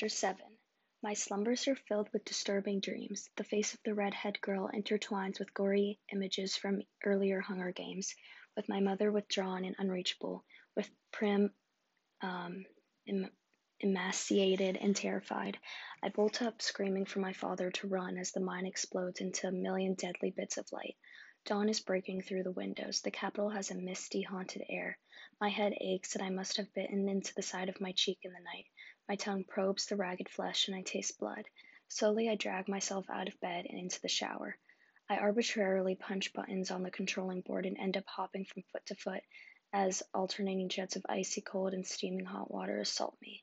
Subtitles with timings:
[0.00, 0.42] Chapter 7
[1.02, 3.28] My slumbers are filled with disturbing dreams.
[3.36, 8.14] The face of the red-haired girl intertwines with gory images from earlier Hunger Games,
[8.56, 10.42] with my mother withdrawn and unreachable,
[10.74, 11.52] with Prim
[12.22, 12.64] um,
[13.06, 13.30] em-
[13.80, 15.58] emaciated and terrified.
[16.02, 19.52] I bolt up, screaming for my father to run as the mine explodes into a
[19.52, 20.96] million deadly bits of light.
[21.44, 23.02] Dawn is breaking through the windows.
[23.02, 24.98] The Capitol has a misty, haunted air.
[25.42, 28.32] My head aches, and I must have bitten into the side of my cheek in
[28.32, 28.64] the night.
[29.10, 31.44] My tongue probes the ragged flesh, and I taste blood.
[31.88, 34.56] Slowly, I drag myself out of bed and into the shower.
[35.08, 38.94] I arbitrarily punch buttons on the controlling board and end up hopping from foot to
[38.94, 39.24] foot
[39.72, 43.42] as alternating jets of icy cold and steaming hot water assault me.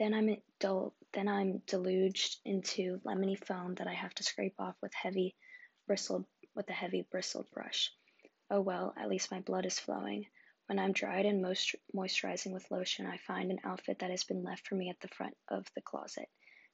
[0.00, 4.74] Then I'm dul- then I'm deluged into lemony foam that I have to scrape off
[4.82, 5.36] with heavy
[5.86, 6.26] bristled
[6.56, 7.94] with a heavy bristled brush.
[8.50, 10.26] Oh well, at least my blood is flowing.
[10.66, 14.42] When I'm dried and most moisturizing with lotion, I find an outfit that has been
[14.42, 16.30] left for me at the front of the closet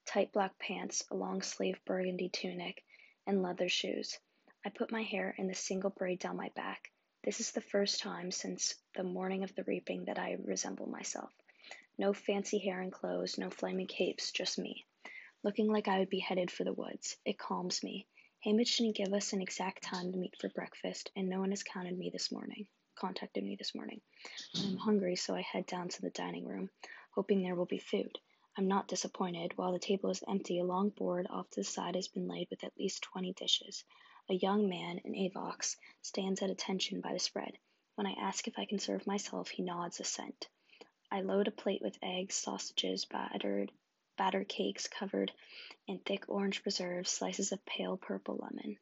[0.07, 2.85] tight black pants, a long sleeve burgundy tunic,
[3.27, 4.16] and leather shoes.
[4.65, 6.93] I put my hair in the single braid down my back.
[7.24, 11.33] This is the first time since the morning of the reaping that I resemble myself.
[11.99, 14.87] No fancy hair and clothes, no flaming capes, just me.
[15.43, 17.16] Looking like I would be headed for the woods.
[17.24, 18.07] It calms me.
[18.46, 21.65] Haymitch didn't give us an exact time to meet for breakfast, and no one has
[21.65, 22.68] counted me this morning
[23.01, 24.01] contacted me this morning.
[24.54, 24.76] I'm hmm.
[24.76, 26.68] hungry, so I head down to the dining room,
[27.12, 28.18] hoping there will be food.
[28.59, 29.56] I'm not disappointed.
[29.56, 32.48] While the table is empty, a long board off to the side has been laid
[32.51, 33.84] with at least 20 dishes.
[34.28, 37.56] A young man in Avox stands at attention by the spread.
[37.95, 40.48] When I ask if I can serve myself, he nods assent.
[41.10, 43.73] I load a plate with eggs, sausages, battered,
[44.16, 45.32] battered cakes covered
[45.87, 48.78] in thick orange preserves, slices of pale purple lemon.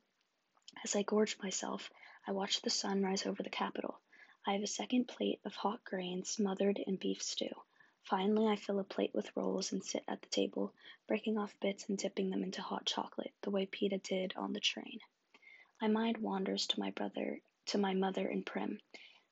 [0.83, 1.91] As I gorge myself,
[2.27, 4.00] I watch the sun rise over the Capitol.
[4.47, 7.55] I have a second plate of hot grains smothered in beef stew.
[8.03, 10.72] Finally, I fill a plate with rolls and sit at the table,
[11.06, 14.61] breaking off bits and dipping them into hot chocolate, the way Peeta did on the
[14.61, 15.00] train.
[15.80, 18.80] My mind wanders to my brother, to my mother and Prim.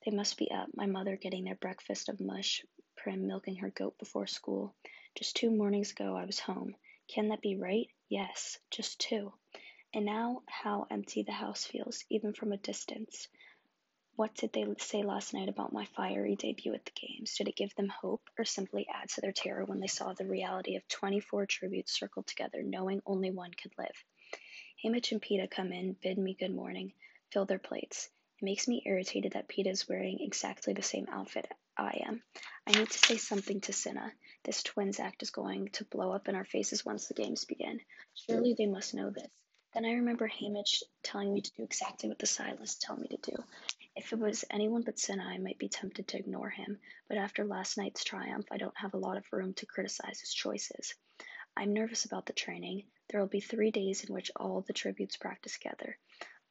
[0.04, 2.64] They must be up, my mother getting their breakfast of mush,
[2.97, 4.75] Prim milking her goat before school.
[5.14, 6.76] Just two mornings ago I was home.
[7.08, 7.88] Can that be right?
[8.08, 9.32] Yes, just two.
[9.94, 13.28] And now how empty the house feels, even from a distance.
[14.16, 17.37] What did they say last night about my fiery debut at the games?
[17.37, 20.25] Did it give them hope, or simply add to their terror when they saw the
[20.25, 24.05] reality of 24 tributes circled together, knowing only one could live?
[24.82, 26.94] Haymitch and Peeta come in, bid me good morning,
[27.31, 28.09] fill their plates.
[28.41, 32.22] It makes me irritated that Peeta is wearing exactly the same outfit I am.
[32.66, 34.10] I need to say something to Cinna.
[34.44, 37.81] This twins act is going to blow up in our faces once the games begin.
[38.15, 39.31] Surely they must know this.
[39.75, 43.31] Then I remember Haymitch telling me to do exactly what the stylists tell me to
[43.31, 43.44] do.
[43.96, 47.46] If it was anyone but Cinna, I might be tempted to ignore him, but after
[47.46, 50.94] last night's triumph, I don't have a lot of room to criticize his choices.
[51.56, 52.84] I'm nervous about the training.
[53.08, 55.96] There will be three days in which all the tributes practice together.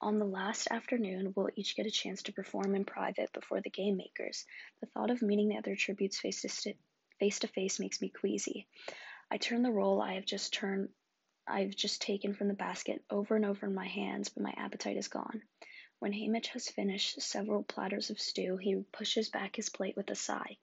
[0.01, 3.69] On the last afternoon, we'll each get a chance to perform in private before the
[3.69, 4.43] game makers.
[4.79, 6.79] The thought of meeting the other tributes face to, st-
[7.19, 8.67] face to face makes me queasy.
[9.29, 10.89] I turn the roll I have just turned
[11.47, 14.97] I've just taken from the basket over and over in my hands, but my appetite
[14.97, 15.43] is gone.
[15.99, 20.15] When Haymitch has finished several platters of stew, he pushes back his plate with a
[20.15, 20.57] sigh.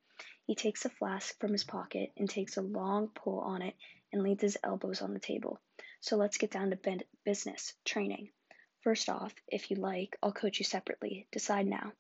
[0.47, 3.75] He takes a flask from his pocket and takes a long pull on it
[4.13, 5.59] and leans his elbows on the table.
[6.01, 8.31] So let's get down to business, training.
[8.83, 11.29] First off, if you like, I'll coach you separately.
[11.31, 11.93] Decide now.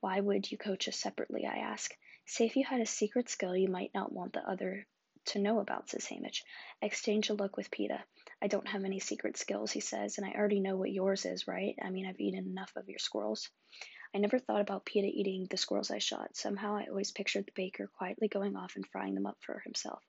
[0.00, 1.46] Why would you coach us separately?
[1.46, 1.94] I ask.
[2.26, 4.86] Say if you had a secret skill you might not want the other
[5.26, 6.42] to know about, says Haymitch.
[6.80, 8.02] Exchange a look with Peeta.
[8.42, 11.46] I don't have any secret skills, he says, and I already know what yours is,
[11.46, 11.76] right?
[11.80, 13.48] I mean, I've eaten enough of your squirrels.
[14.12, 16.36] I never thought about Peeta eating the squirrels I shot.
[16.36, 20.02] Somehow I always pictured the baker quietly going off and frying them up for himself.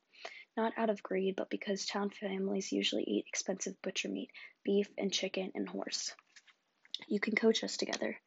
[0.58, 4.32] Not out of greed, but because town families usually eat expensive butcher meat,
[4.64, 6.12] beef and chicken and horse.
[7.08, 8.18] You can coach us together,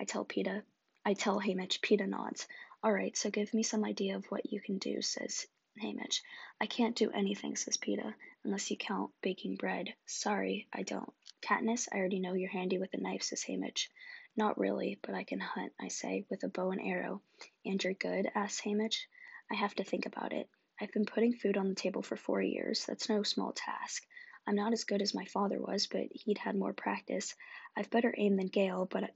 [0.00, 0.62] I tell Peeta.
[1.04, 1.82] I tell Haymitch.
[1.82, 2.48] Peeta nods.
[2.82, 5.46] All right, so give me some idea of what you can do, says
[5.80, 6.22] Haymitch.
[6.60, 8.14] I can't do anything, says Peeta,
[8.44, 9.94] unless you count baking bread.
[10.06, 11.12] Sorry, I don't.
[11.40, 13.88] Katniss, I already know you're handy with a knife, says Haymitch.
[14.36, 17.22] Not really, but I can hunt, I say, with a bow and arrow.
[17.64, 18.30] And you're good?
[18.34, 19.06] asks Haymitch.
[19.50, 20.48] I have to think about it.
[20.80, 22.86] I've been putting food on the table for four years.
[22.86, 24.06] That's no small task.
[24.46, 27.34] I'm not as good as my father was, but he'd had more practice.
[27.76, 29.14] I've better aim than Gale, but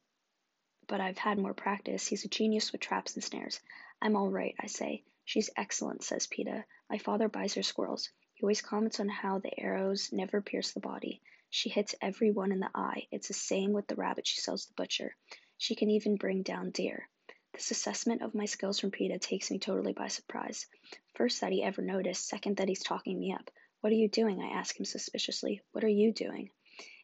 [0.86, 2.06] but I've had more practice.
[2.06, 3.60] He's a genius with traps and snares.
[4.00, 5.02] I'm all right, I say.
[5.26, 6.64] She's excellent, says Peeta.
[6.88, 8.08] My father buys her squirrels.
[8.34, 11.20] He always comments on how the arrows never pierce the body.
[11.50, 13.08] She hits every one in the eye.
[13.10, 15.16] It's the same with the rabbit she sells the butcher.
[15.58, 17.08] She can even bring down deer.
[17.52, 20.68] This assessment of my skills from Peeta takes me totally by surprise.
[21.14, 22.28] First, that he ever noticed.
[22.28, 23.50] Second, that he's talking me up.
[23.80, 24.40] What are you doing?
[24.40, 25.60] I ask him suspiciously.
[25.72, 26.50] What are you doing?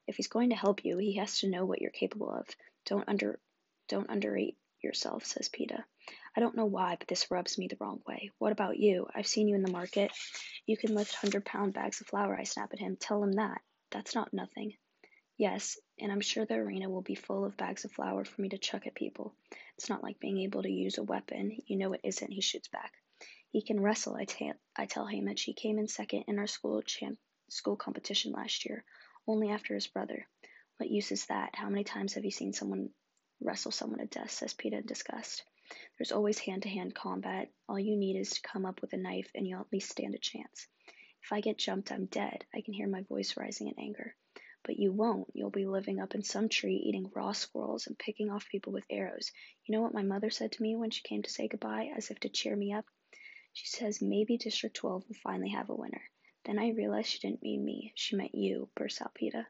[0.06, 2.46] If he's going to help you, he has to know what you're capable of.
[2.86, 3.40] Don't under
[3.88, 5.84] don't underrate yourself, says Peeta.
[6.37, 8.31] I don't know why, but this rubs me the wrong way.
[8.38, 9.06] What about you?
[9.14, 10.11] I've seen you in the market.
[10.67, 12.96] You can lift hundred pound bags of flour, I snap at him.
[12.96, 13.61] Tell him that.
[13.90, 14.75] That's not nothing.
[15.37, 18.49] Yes, and I'm sure the arena will be full of bags of flour for me
[18.50, 19.34] to chuck at people.
[19.76, 21.58] It's not like being able to use a weapon.
[21.67, 22.93] You know it isn't, he shoots back.
[23.50, 24.26] He can wrestle, I,
[24.76, 25.43] I tell Haymitch.
[25.43, 27.19] He came in second in our school champ-
[27.50, 28.85] school competition last year,
[29.26, 30.26] only after his brother.
[30.78, 31.55] What use is that?
[31.55, 32.90] How many times have you seen someone
[33.40, 34.31] wrestle someone to death?
[34.31, 35.44] says Peeta in disgust.
[35.98, 37.50] There's always hand to hand combat.
[37.69, 40.14] All you need is to come up with a knife and you'll at least stand
[40.14, 40.66] a chance.
[41.22, 42.44] If I get jumped, I'm dead.
[42.54, 44.14] I can hear my voice rising in anger.
[44.64, 45.28] But you won't.
[45.34, 48.84] You'll be living up in some tree eating raw squirrels and picking off people with
[48.90, 49.32] arrows.
[49.64, 52.10] You know what my mother said to me when she came to say goodbye, as
[52.10, 52.86] if to cheer me up?
[53.52, 56.02] She says maybe District 12 will finally have a winner.
[56.44, 57.92] Then I realized she didn't mean me.
[57.94, 59.46] She meant you, bursts out Peeta.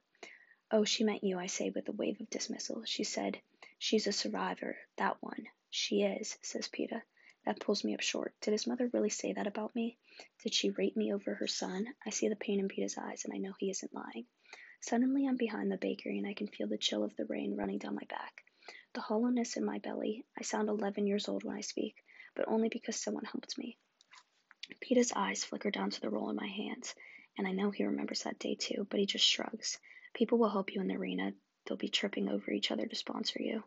[0.71, 2.85] Oh, she meant you, I say with a wave of dismissal.
[2.85, 3.41] She said,
[3.79, 4.77] She's a survivor.
[4.97, 5.47] That one.
[5.75, 7.01] She is, says Peeta.
[7.47, 8.35] That pulls me up short.
[8.43, 9.97] Did his mother really say that about me?
[10.43, 11.87] Did she rate me over her son?
[12.05, 14.27] I see the pain in Peeta's eyes, and I know he isn't lying.
[14.83, 17.79] Suddenly I'm behind the bakery and I can feel the chill of the rain running
[17.79, 18.45] down my back.
[18.93, 20.27] The hollowness in my belly.
[20.39, 22.05] I sound 11 years old when I speak,
[22.35, 23.79] but only because someone helped me.
[24.83, 26.95] Peeta's eyes flicker down to the roll in my hands,
[27.39, 29.79] and I know he remembers that day too, but he just shrugs.
[30.13, 31.33] People will help you in the arena.
[31.65, 33.65] They'll be tripping over each other to sponsor you.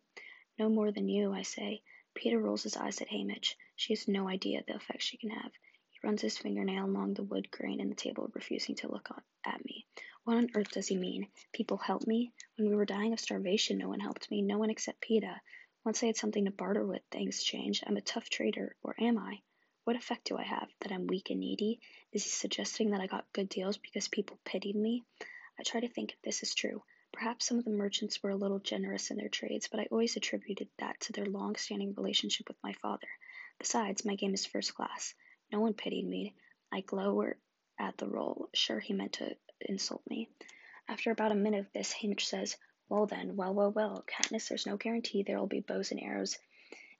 [0.60, 1.82] No more than you, I say.
[2.16, 3.56] Peeta rolls his eyes at Haymitch.
[3.76, 5.52] She has no idea the effect she can have.
[5.90, 9.10] He runs his fingernail along the wood grain in the table, refusing to look
[9.46, 9.86] at me.
[10.24, 11.28] What on earth does he mean?
[11.52, 12.32] People help me?
[12.56, 15.42] When we were dying of starvation, no one helped me, no one except Peeta.
[15.84, 17.84] Once I had something to barter with, things changed.
[17.86, 19.42] I'm a tough trader, or am I?
[19.84, 20.68] What effect do I have?
[20.80, 21.80] That I'm weak and needy?
[22.12, 25.04] Is he suggesting that I got good deals because people pitied me?
[25.60, 26.82] I try to think if this is true.
[27.16, 30.18] Perhaps some of the merchants were a little generous in their trades, but I always
[30.18, 33.08] attributed that to their long standing relationship with my father.
[33.58, 35.14] Besides, my game is first class.
[35.50, 36.36] No one pitied me.
[36.74, 37.38] I glower
[37.80, 38.50] at the roll.
[38.54, 40.30] Sure, he meant to insult me.
[40.90, 42.58] After about a minute of this, Haymitch says,
[42.90, 46.38] Well then, well, well, well, Katniss, there's no guarantee there will be bows and arrows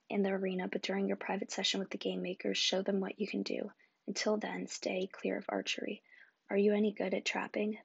[0.08, 3.20] in the arena, but during your private session with the game makers, show them what
[3.20, 3.70] you can do.
[4.06, 6.02] Until then, stay clear of archery.
[6.48, 7.76] Are you any good at trapping?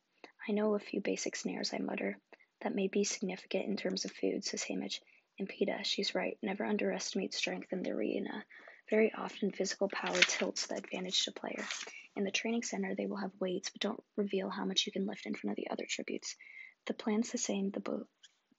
[0.48, 2.18] I know a few basic snares, I mutter.
[2.62, 5.00] That may be significant in terms of food, says Haymitch.
[5.40, 6.38] And Peeta, she's right.
[6.42, 8.46] Never underestimate strength in the arena.
[8.90, 11.66] Very often, physical power tilts the advantage to player.
[12.16, 15.06] In the training center, they will have weights, but don't reveal how much you can
[15.06, 16.36] lift in front of the other tributes.
[16.86, 17.72] The plan's the same.
[17.72, 18.06] The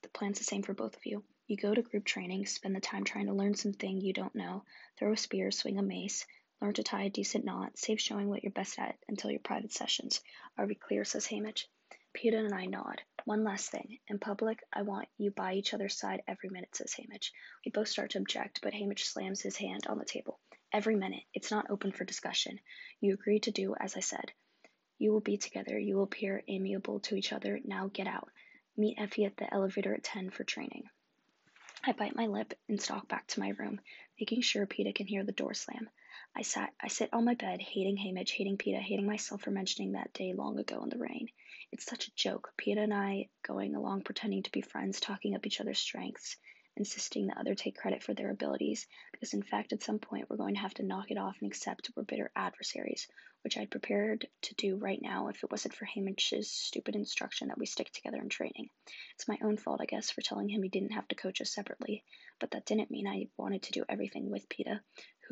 [0.03, 1.23] the plan's the same for both of you.
[1.47, 4.65] You go to group training, spend the time trying to learn something you don't know,
[4.99, 6.25] throw a spear, swing a mace,
[6.63, 9.73] learn to tie a decent knot, save showing what you're best at until your private
[9.73, 10.23] sessions.
[10.57, 11.05] Are we clear?
[11.05, 11.67] says Haymitch.
[12.15, 13.03] Peeta and I nod.
[13.25, 13.99] One last thing.
[14.07, 17.33] In public, I want you by each other's side every minute, says Haymitch.
[17.65, 20.39] We both start to object, but Haymitch slams his hand on the table.
[20.73, 21.25] Every minute.
[21.35, 22.61] It's not open for discussion.
[23.01, 24.33] You agree to do as I said.
[24.99, 25.79] You will be together.
[25.79, 27.59] You will appear amiable to each other.
[27.65, 28.31] Now get out.
[28.77, 30.85] Meet Effie at the elevator at 10 for training.
[31.85, 33.81] I bite my lip and stalk back to my room,
[34.21, 35.91] making sure Peeta can hear the door slam.
[36.37, 39.93] I sat I sit on my bed, hating Haymitch, hating Peeta, hating myself for mentioning
[39.93, 41.29] that day long ago in the rain.
[41.71, 45.47] It's such a joke, Peeta and I going along pretending to be friends, talking up
[45.47, 46.37] each other's strengths
[46.77, 50.37] insisting the other take credit for their abilities, because in fact, at some point, we're
[50.37, 53.09] going to have to knock it off and accept we're bitter adversaries,
[53.43, 57.59] which I'd prepared to do right now if it wasn't for Haymitch's stupid instruction that
[57.59, 58.71] we stick together in training.
[59.15, 61.53] It's my own fault, I guess, for telling him he didn't have to coach us
[61.53, 62.05] separately,
[62.41, 64.81] but that didn't mean I wanted to do everything with Peeta,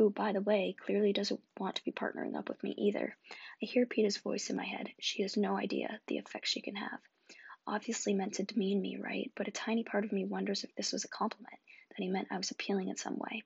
[0.01, 3.15] who, by the way, clearly doesn't want to be partnering up with me either.
[3.63, 4.89] I hear Peeta's voice in my head.
[4.99, 7.01] She has no idea the effect she can have
[7.67, 9.31] obviously meant to demean me, right?
[9.37, 12.29] But a tiny part of me wonders if this was a compliment, that he meant
[12.31, 13.43] I was appealing in some way.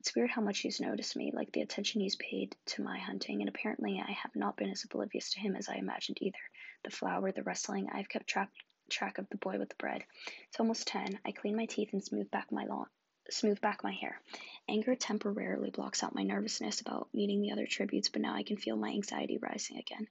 [0.00, 3.40] It's weird how much he's noticed me, like the attention he's paid to my hunting,
[3.40, 6.38] and apparently I have not been as oblivious to him as I imagined either.
[6.84, 8.50] The flower, the wrestling, I've kept track
[8.90, 10.02] track of the boy with the bread.
[10.48, 11.18] It's almost ten.
[11.26, 12.86] I clean my teeth and smooth back my lawn
[13.30, 14.20] smooth back my hair.
[14.68, 18.56] Anger temporarily blocks out my nervousness about meeting the other tributes, but now I can
[18.56, 20.06] feel my anxiety rising again.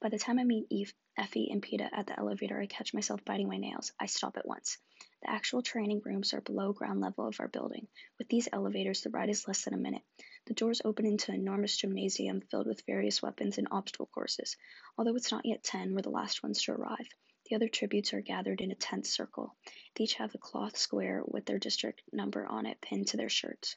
[0.00, 3.24] By the time I meet Eve, Effie, and Peeta at the elevator, I catch myself
[3.24, 3.92] biting my nails.
[4.00, 4.78] I stop at once.
[5.22, 7.86] The actual training rooms are below ground level of our building.
[8.18, 10.02] With these elevators, the ride is less than a minute.
[10.46, 14.56] The doors open into an enormous gymnasium filled with various weapons and obstacle courses.
[14.98, 17.08] Although it's not yet 10, we're the last ones to arrive.
[17.52, 19.54] The other tributes are gathered in a tense circle.
[19.94, 23.28] They each have a cloth square with their district number on it pinned to their
[23.28, 23.76] shirts.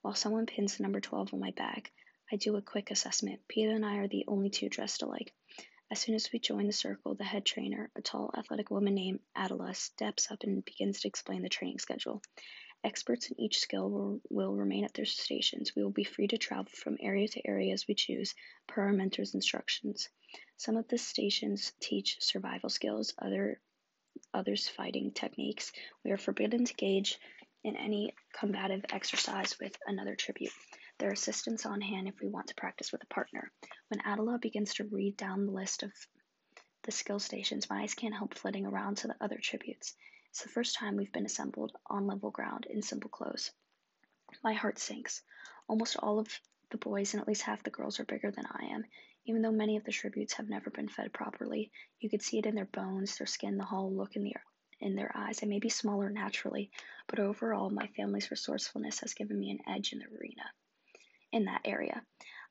[0.00, 1.90] While someone pins the number 12 on my bag,
[2.30, 3.40] I do a quick assessment.
[3.48, 5.34] Peeta and I are the only two dressed alike.
[5.90, 9.18] As soon as we join the circle, the head trainer, a tall, athletic woman named
[9.34, 12.22] Atala, steps up and begins to explain the training schedule.
[12.84, 15.74] Experts in each skill will, will remain at their stations.
[15.74, 18.36] We will be free to travel from area to area as we choose,
[18.68, 20.10] per our mentor's instructions.
[20.56, 23.60] Some of the stations teach survival skills, other
[24.32, 25.72] others fighting techniques.
[26.04, 27.18] We are forbidden to engage
[27.64, 30.52] in any combative exercise with another tribute.
[30.98, 33.50] There are assistants on hand if we want to practice with a partner.
[33.88, 35.92] When Atala begins to read down the list of
[36.84, 39.94] the skill stations, my eyes can't help flitting around to the other tributes.
[40.30, 43.52] It's the first time we've been assembled on level ground in simple clothes.
[44.44, 45.22] My heart sinks.
[45.68, 46.28] Almost all of
[46.70, 48.84] the boys and at least half the girls are bigger than I am.
[49.28, 52.46] Even though many of the tributes have never been fed properly, you could see it
[52.46, 54.42] in their bones, their skin, the hollow look in their
[54.80, 55.42] in their eyes.
[55.42, 56.70] I may be smaller naturally,
[57.08, 60.44] but overall, my family's resourcefulness has given me an edge in the arena
[61.32, 62.04] in that area.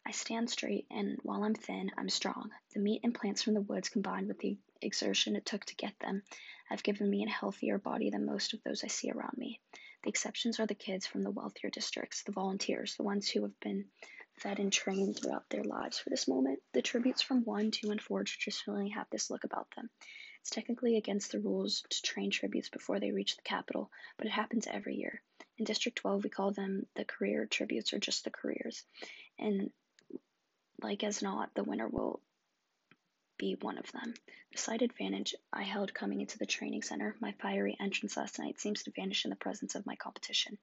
[0.05, 2.51] I stand straight, and while I'm thin, I'm strong.
[2.73, 5.97] The meat and plants from the woods combined with the exertion it took to get
[5.99, 6.23] them
[6.69, 9.59] have given me a healthier body than most of those I see around me.
[10.03, 13.59] The exceptions are the kids from the wealthier districts, the volunteers, the ones who have
[13.61, 13.85] been
[14.37, 16.59] fed and trained throughout their lives for this moment.
[16.73, 19.89] The tributes from 1, 2, and 4 traditionally have this look about them.
[20.41, 24.31] It's technically against the rules to train tributes before they reach the Capitol, but it
[24.31, 25.21] happens every year.
[25.57, 28.83] In District 12, we call them the career tributes or just the careers.
[29.39, 29.71] And
[30.81, 32.19] like as not, the winner will
[33.37, 34.13] be one of them.
[34.51, 38.59] The slight advantage I held coming into the training center, my fiery entrance last night,
[38.59, 40.57] seems to vanish in the presence of my competition.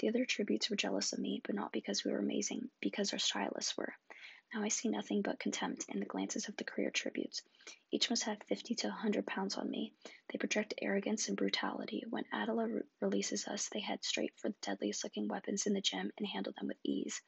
[0.00, 3.18] The other tributes were jealous of me, but not because we were amazing, because our
[3.18, 3.94] stylists were.
[4.54, 7.42] Now I see nothing but contempt in the glances of the career tributes.
[7.92, 9.92] Each must have 50 to a 100 pounds on me.
[10.28, 12.02] They project arrogance and brutality.
[12.08, 15.82] When Atala re- releases us, they head straight for the deadliest looking weapons in the
[15.82, 17.20] gym and handle them with ease.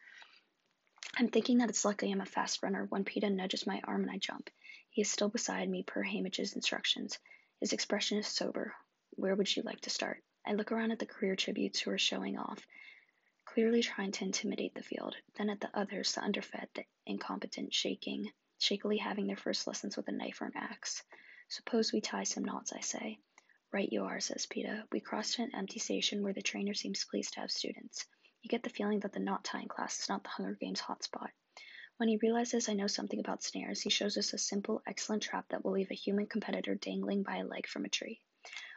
[1.14, 4.11] I'm thinking that it's lucky I'm a fast runner when Peeta nudges my arm and
[4.11, 4.49] I jump.
[4.88, 7.19] He is still beside me per Haymitch's instructions.
[7.61, 8.75] His expression is sober.
[9.11, 10.25] Where would you like to start?
[10.47, 12.67] I look around at the career tributes who are showing off
[13.45, 18.33] clearly trying to intimidate the field, then at the others, the underfed, the incompetent, shaking,
[18.59, 21.03] shakily having their first lessons with a knife or an axe.
[21.49, 23.19] Suppose we tie some knots, I say.
[23.71, 24.85] Right you are, says Peeta.
[24.91, 28.07] We cross to an empty station where the trainer seems pleased to have students.
[28.41, 31.29] You get the feeling that the knot tying class is not the Hunger Games hotspot.
[31.99, 35.49] When he realizes I know something about snares, he shows us a simple, excellent trap
[35.51, 38.23] that will leave a human competitor dangling by a leg from a tree.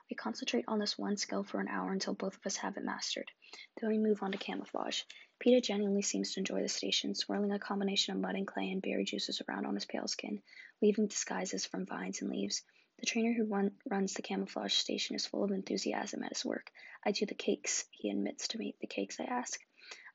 [0.09, 2.83] We concentrate on this one skill for an hour until both of us have it
[2.83, 3.31] mastered.
[3.79, 5.01] Then we move on to camouflage.
[5.39, 8.81] Peeta genuinely seems to enjoy the station, swirling a combination of mud and clay and
[8.81, 10.41] berry juices around on his pale skin,
[10.81, 12.61] weaving disguises from vines and leaves.
[12.99, 16.71] The trainer who run, runs the camouflage station is full of enthusiasm at his work.
[17.03, 18.75] I do the cakes, he admits to me.
[18.79, 19.59] The cakes, I ask.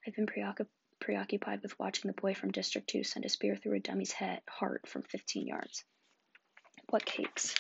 [0.07, 0.29] I've been
[1.01, 4.41] preoccupied with watching the boy from District 2 send a spear through a dummy's head,
[4.49, 5.85] heart from 15 yards.
[6.89, 7.55] What cakes?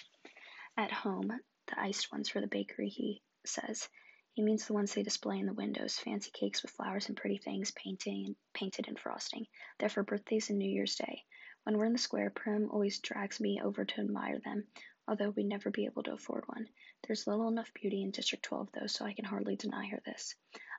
[0.78, 1.32] At home,
[1.70, 3.88] the iced ones for the bakery, he says.
[4.32, 7.38] He means the ones they display in the windows, fancy cakes with flowers and pretty
[7.38, 9.46] things painting and painted and frosting.
[9.78, 11.24] They're for birthdays and New Year's Day.
[11.64, 14.66] When we're in the square, Prim always drags me over to admire them,
[15.08, 16.68] although we'd never be able to afford one.
[17.06, 20.34] There's little enough beauty in District 12, though, so I can hardly deny her this.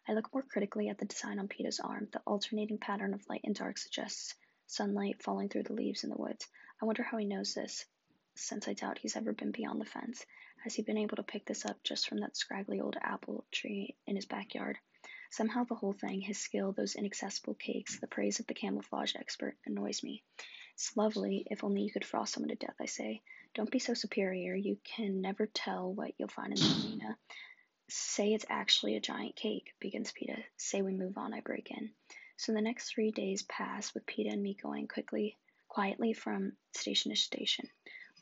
[0.08, 2.08] I look more critically at the design on Peeta's arm.
[2.12, 4.34] The alternating pattern of light and dark suggests
[4.68, 6.48] sunlight falling through the leaves in the woods.
[6.82, 7.86] I wonder how he knows this,
[8.36, 10.26] since I doubt he's ever been beyond the fence.
[10.64, 13.96] Has he been able to pick this up just from that scraggly old apple tree
[14.06, 14.78] in his backyard?
[15.32, 19.58] Somehow the whole thing, his skill, those inaccessible cakes, the praise of the camouflage expert,
[19.66, 20.24] annoys me.
[20.76, 23.22] It's lovely, if only you could frost someone to death, I say.
[23.56, 27.18] Don't be so superior, you can never tell what you'll find in the arena.
[27.90, 30.44] Say it's actually a giant cake, begins Peeta.
[30.58, 31.92] Say we move on, I break in.
[32.38, 35.38] So the next three days pass with Peeta and me going quickly,
[35.70, 37.68] quietly from station to station.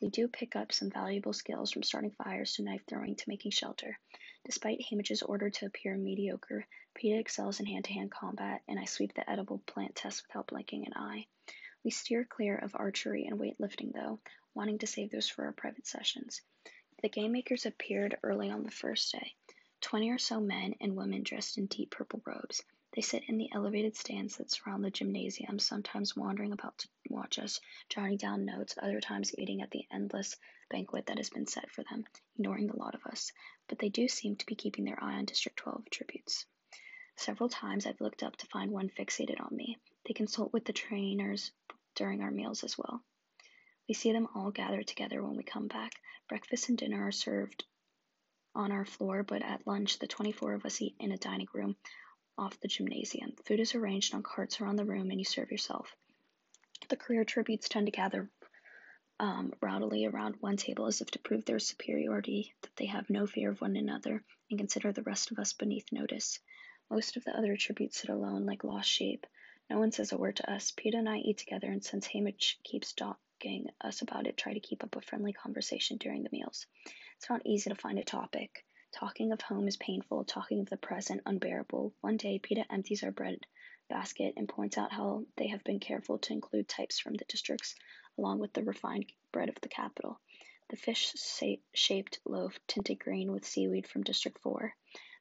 [0.00, 3.50] We do pick up some valuable skills from starting fires to knife throwing to making
[3.50, 3.98] shelter.
[4.46, 8.86] Despite Haymitch's order to appear mediocre, Peeta excels in hand to hand combat, and I
[8.86, 11.26] sweep the edible plant test without blinking an eye.
[11.84, 14.20] We steer clear of archery and weightlifting, though,
[14.54, 16.40] wanting to save those for our private sessions.
[17.02, 19.34] The game makers appeared early on the first day.
[19.82, 22.62] Twenty or so men and women dressed in deep purple robes.
[22.92, 27.38] They sit in the elevated stands that surround the gymnasium, sometimes wandering about to watch
[27.38, 30.36] us, jotting down notes, other times eating at the endless
[30.70, 32.04] banquet that has been set for them,
[32.34, 33.30] ignoring the lot of us.
[33.68, 36.46] But they do seem to be keeping their eye on District 12 tributes.
[37.14, 39.78] Several times I've looked up to find one fixated on me.
[40.04, 41.52] They consult with the trainers
[41.94, 43.04] during our meals as well.
[43.86, 45.92] We see them all gathered together when we come back.
[46.28, 47.64] Breakfast and dinner are served
[48.52, 51.76] on our floor, but at lunch, the 24 of us eat in a dining room
[52.38, 53.32] off the gymnasium.
[53.44, 55.94] Food is arranged on carts around the room, and you serve yourself.
[56.88, 58.30] The career tributes tend to gather
[59.20, 63.26] um, rowdily around one table as if to prove their superiority, that they have no
[63.26, 66.40] fear of one another, and consider the rest of us beneath notice.
[66.90, 69.26] Most of the other tributes sit alone like lost sheep.
[69.68, 70.72] No one says a word to us.
[70.72, 74.60] Peeta and I eat together, and since Haymitch keeps talking us about it, try to
[74.60, 76.66] keep up a friendly conversation during the meals.
[77.16, 78.64] It's not easy to find a topic.
[78.92, 81.94] Talking of home is painful, talking of the present unbearable.
[82.00, 83.38] One day, Peeta empties our bread
[83.88, 87.74] basket and points out how they have been careful to include types from the districts
[88.18, 90.20] along with the refined bread of the Capitol.
[90.70, 91.12] The fish
[91.74, 94.74] shaped loaf tinted green with seaweed from District 4.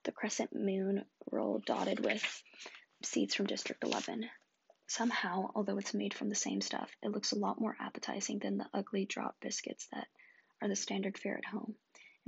[0.04, 2.44] The crescent moon roll dotted with
[3.04, 4.30] seeds from District 11.
[4.88, 8.58] Somehow, although it's made from the same stuff, it looks a lot more appetizing than
[8.58, 10.08] the ugly drop biscuits that
[10.62, 11.76] are the standard fare at home.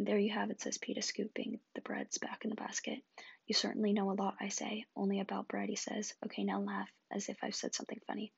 [0.02, 3.04] And there you have it, says Peeta, scooping the breads back in the basket.
[3.46, 4.86] You certainly know a lot, I say.
[4.96, 6.16] Only about bread, he says.
[6.26, 8.34] Okay, now laugh, as if I've said something funny.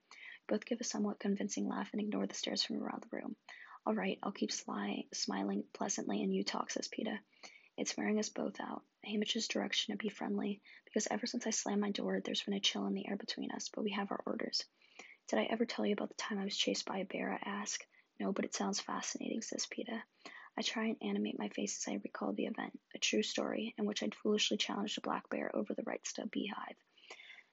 [0.50, 3.38] Both give a somewhat convincing laugh and ignore the stares from around the room.
[3.86, 7.18] All right, I'll keep sly, smiling pleasantly, and you talk, says Peeta.
[7.78, 8.84] It's wearing us both out.
[9.06, 12.60] Haymitch's direction to be friendly, because ever since I slammed my door, there's been a
[12.60, 14.66] chill in the air between us, but we have our orders.
[15.30, 17.32] Did I ever tell you about the time I was chased by a bear?
[17.32, 17.80] I ask.
[18.20, 20.02] No, but it sounds fascinating, says Peeta.
[20.58, 23.86] I try and animate my face as I recall the event, a true story, in
[23.86, 26.76] which I'd foolishly challenged a black bear over the rights to a beehive.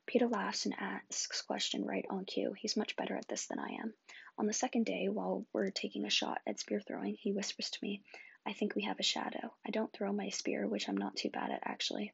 [0.07, 2.53] Peeta laughs and asks question right on cue.
[2.53, 3.95] He's much better at this than I am.
[4.39, 7.79] On the second day, while we're taking a shot at spear throwing, he whispers to
[7.83, 8.03] me,
[8.45, 9.55] I think we have a shadow.
[9.67, 12.13] I don't throw my spear, which I'm not too bad at actually.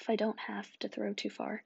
[0.00, 1.62] If I don't have to throw too far.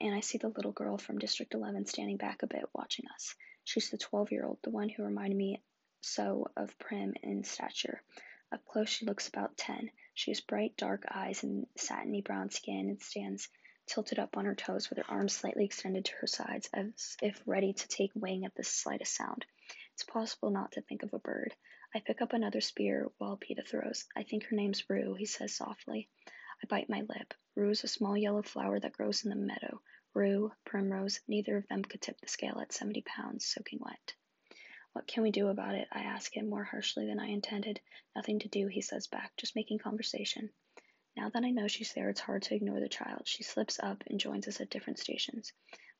[0.00, 3.34] And I see the little girl from District 11 standing back a bit, watching us.
[3.64, 5.60] She's the 12 year old, the one who reminded me
[6.00, 8.02] so of Prim in stature.
[8.50, 9.90] Up close, she looks about 10.
[10.14, 13.48] She has bright, dark eyes and satiny brown skin and stands
[13.86, 17.42] tilted up on her toes with her arms slightly extended to her sides as if
[17.46, 19.44] ready to take wing at the slightest sound.
[19.94, 21.54] It's possible not to think of a bird.
[21.94, 24.04] I pick up another spear while Peeta throws.
[24.14, 26.08] I think her name's Rue, he says softly.
[26.62, 27.34] I bite my lip.
[27.54, 29.80] Rue is a small yellow flower that grows in the meadow.
[30.14, 34.14] Rue, Primrose, neither of them could tip the scale at 70 pounds, soaking wet.
[34.98, 35.86] What can we do about it?
[35.92, 37.78] I ask him more harshly than I intended.
[38.16, 40.50] Nothing to do, he says back, just making conversation.
[41.16, 43.22] Now that I know she's there, it's hard to ignore the child.
[43.24, 45.52] She slips up and joins us at different stations.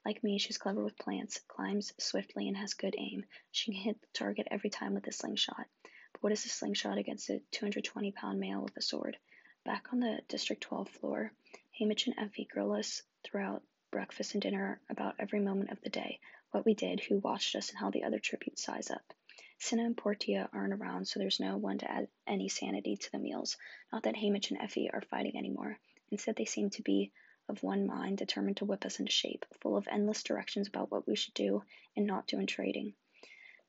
[0.05, 3.25] Like me, she's clever with plants, climbs swiftly, and has good aim.
[3.53, 5.69] She can hit the target every time with a slingshot.
[6.13, 9.17] But what is a slingshot against a 220 pound male with a sword?
[9.65, 11.31] Back on the District 12 floor,
[11.79, 16.19] Haymitch and Effie grill us throughout breakfast and dinner about every moment of the day,
[16.51, 19.15] what we did, who watched us, and how the other tributes size up.
[19.59, 23.19] Cinna and Portia aren't around, so there's no one to add any sanity to the
[23.19, 23.57] meals.
[23.93, 25.79] Not that Haymitch and Effie are fighting anymore.
[26.11, 27.13] Instead, they seem to be
[27.49, 31.07] of one mind, determined to whip us into shape, full of endless directions about what
[31.07, 31.63] we should do
[31.97, 32.95] and not do in trading.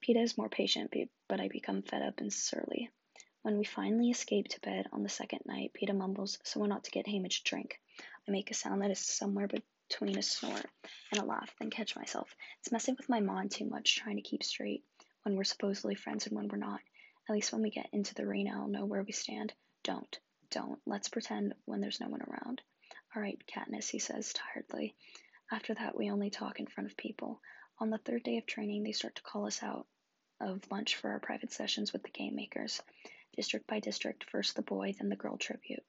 [0.01, 0.93] Peeta is more patient,
[1.27, 2.89] but I become fed up and surly.
[3.41, 6.91] When we finally escape to bed on the second night, Peeta mumbles, Someone ought to
[6.91, 7.79] get Haymitch a drink.
[8.27, 9.47] I make a sound that is somewhere
[9.89, 10.65] between a snort
[11.11, 12.35] and a laugh, then catch myself.
[12.59, 14.83] It's messing with my mind too much, trying to keep straight
[15.23, 16.79] when we're supposedly friends and when we're not.
[17.27, 19.53] At least when we get into the arena, I'll know where we stand.
[19.83, 20.19] Don't.
[20.51, 20.79] Don't.
[20.85, 22.61] Let's pretend when there's no one around.
[23.15, 24.95] All right, Katniss, he says tiredly.
[25.51, 27.41] After that, we only talk in front of people.
[27.79, 29.87] On the third day of training, they start to call us out
[30.39, 32.81] of lunch for our private sessions with the game makers.
[33.35, 35.83] District by district, first the boy, then the girl tribute.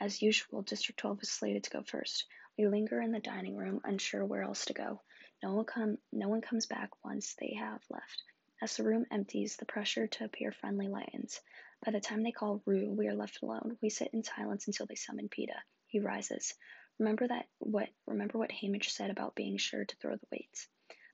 [0.00, 2.26] As usual, District 12 is slated to go first.
[2.58, 5.00] We linger in the dining room, unsure where else to go.
[5.44, 8.22] No one, come, no one comes back once they have left.
[8.60, 11.40] As the room empties, the pressure to appear friendly lightens.
[11.84, 13.78] By the time they call Rue, we are left alone.
[13.80, 15.54] We sit in silence until they summon Peeta.
[15.86, 16.52] He rises.
[16.98, 20.66] Remember that what remember what Haymitch said about being sure to throw the weights.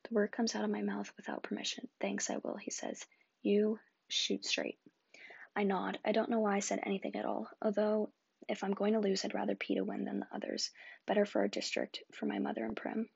[0.08, 1.88] The word comes out of my mouth without permission.
[2.00, 3.04] Thanks, I will, he says.
[3.42, 3.78] You
[4.08, 4.78] shoot straight.
[5.54, 5.98] I nod.
[6.02, 8.10] I don't know why I said anything at all, although
[8.48, 10.70] if I'm going to lose, I'd rather Peeta win than the others.
[11.06, 13.08] Better for our district, for my mother and Prim.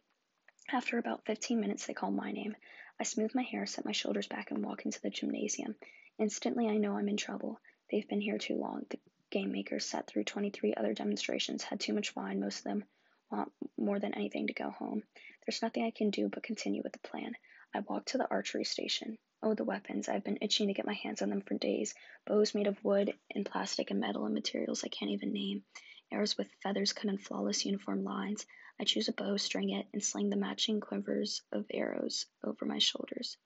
[0.71, 2.57] After about 15 minutes, they call my name.
[3.01, 5.77] I smooth my hair, set my shoulders back, and walk into the gymnasium.
[6.19, 7.61] Instantly, I know I'm in trouble.
[7.91, 8.85] They've been here too long.
[8.91, 8.99] The
[9.31, 12.85] game makers sat through 23 other demonstrations, had too much wine, most of them
[13.31, 15.03] want more than anything to go home.
[15.47, 17.35] There's nothing I can do but continue with the plan.
[17.75, 19.19] I walk to the archery station.
[19.43, 20.09] Oh, the weapons.
[20.09, 21.95] I've been itching to get my hands on them for days.
[22.27, 25.65] Bows made of wood and plastic and metal and materials I can't even name.
[26.11, 28.47] Arrows with feathers cut in flawless uniform lines.
[28.81, 32.79] I choose a bow, string it, and sling the matching quivers of arrows over my
[32.79, 33.37] shoulders.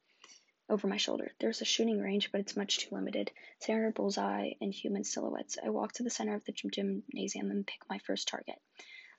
[0.68, 1.32] over my shoulder.
[1.38, 3.30] There's a shooting range, but it's much too limited.
[3.61, 5.58] Standard bullseye and human silhouettes.
[5.62, 8.56] I walk to the center of the gymnasium and pick my first target.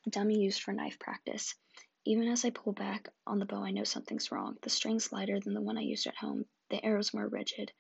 [0.08, 1.54] A dummy used for knife practice.
[2.06, 4.58] Even as I pull back on the bow, I know something's wrong.
[4.62, 6.46] The string's lighter than the one I used at home.
[6.70, 7.72] The arrow's more rigid.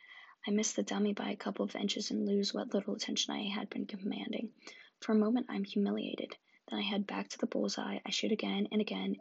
[0.47, 3.49] I miss the dummy by a couple of inches and lose what little attention I
[3.49, 4.53] had been commanding.
[5.01, 6.38] For a moment, I'm humiliated.
[6.69, 7.99] Then I head back to the bullseye.
[8.05, 9.17] I shoot again and again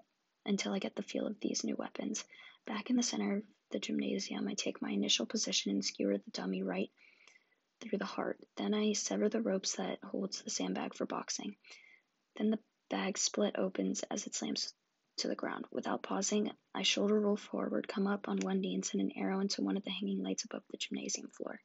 [0.47, 2.25] until I get the feel of these new weapons.
[2.65, 6.31] Back in the center of the gymnasium, I take my initial position and skewer the
[6.31, 6.93] dummy right
[7.81, 8.39] through the heart.
[8.57, 11.57] Then I sever the ropes that holds the sandbag for boxing.
[12.37, 14.73] Then the bag split opens as it slams
[15.19, 15.67] to the ground.
[15.71, 19.41] Without pausing, I shoulder roll forward, come up on one knee, and send an arrow
[19.41, 21.61] into one of the hanging lights above the gymnasium floor.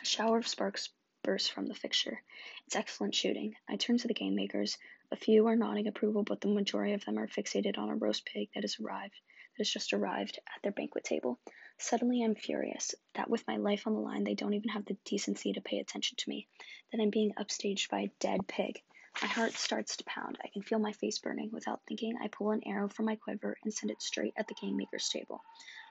[0.00, 0.90] A shower of sparks
[1.22, 2.22] bursts from the fixture.
[2.66, 3.54] It's excellent shooting.
[3.68, 4.76] I turn to the game makers.
[5.10, 8.24] A few are nodding approval, but the majority of them are fixated on a roast
[8.24, 11.38] pig that has arrived, that has just arrived at their banquet table.
[11.78, 14.96] Suddenly, I'm furious that with my life on the line, they don't even have the
[15.04, 16.48] decency to pay attention to me,
[16.90, 18.82] that I'm being upstaged by a dead pig.
[19.20, 20.38] My heart starts to pound.
[20.42, 21.50] I can feel my face burning.
[21.52, 24.54] Without thinking, I pull an arrow from my quiver and send it straight at the
[24.54, 25.42] game maker's table.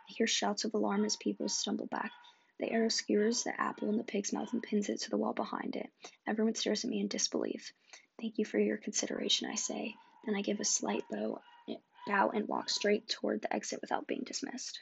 [0.10, 2.12] I hear shouts of alarm as people stumble back.
[2.60, 5.34] The arrow skewers the apple in the pig's mouth and pins it to the wall
[5.34, 5.90] behind it.
[6.28, 7.74] Everyone stares at me in disbelief.
[8.20, 9.96] Thank you for your consideration, I say.
[10.26, 11.42] Then I give a slight bow,
[12.08, 14.80] and walk straight toward the exit without being dismissed.